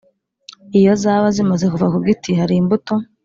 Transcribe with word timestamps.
iyo 0.79 0.93
zaba 1.03 1.27
zimaze 1.35 1.65
kuva 1.71 1.87
ku 1.93 1.99
giti 2.05 2.29
Hari 2.39 2.53
imbuto 2.61 2.93